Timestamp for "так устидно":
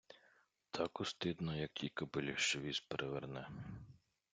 0.71-1.55